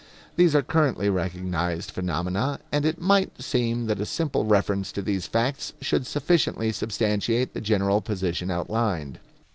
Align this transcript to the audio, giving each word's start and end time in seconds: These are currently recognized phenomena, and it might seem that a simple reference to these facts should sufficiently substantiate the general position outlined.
These 0.35 0.55
are 0.55 0.63
currently 0.63 1.11
recognized 1.11 1.91
phenomena, 1.91 2.59
and 2.71 2.87
it 2.87 2.99
might 2.99 3.39
seem 3.39 3.85
that 3.85 4.01
a 4.01 4.05
simple 4.07 4.45
reference 4.45 4.91
to 4.93 5.03
these 5.03 5.27
facts 5.27 5.73
should 5.79 6.07
sufficiently 6.07 6.71
substantiate 6.71 7.53
the 7.53 7.61
general 7.61 8.01
position 8.01 8.49
outlined. 8.49 9.19